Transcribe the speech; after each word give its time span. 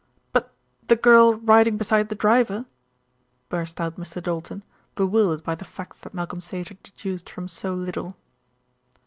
"But 0.33 0.51
the 0.87 0.95
girl 0.95 1.35
riding 1.35 1.77
beside 1.77 2.09
the 2.09 2.15
driver?" 2.15 2.65
burst 3.49 3.79
out 3.79 3.97
Mr. 3.97 4.19
Doulton, 4.19 4.63
bewildered 4.95 5.43
by 5.43 5.53
the 5.53 5.63
facts 5.63 5.99
that 5.99 6.13
Malcolm 6.15 6.41
Sage 6.41 6.69
had 6.69 6.81
deduced 6.81 7.29
from 7.29 7.47
so 7.47 7.75
little. 7.75 8.17